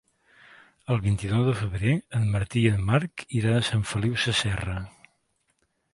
[0.93, 4.79] El vint-i-nou de febrer en Martí i en Marc iran a Sant Feliu Sasserra.